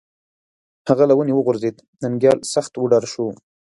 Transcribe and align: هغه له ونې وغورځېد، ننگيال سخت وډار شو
هغه 0.89 1.03
له 1.09 1.13
ونې 1.15 1.33
وغورځېد، 1.35 1.75
ننگيال 2.03 2.37
سخت 2.53 2.73
وډار 2.81 3.03
شو 3.13 3.25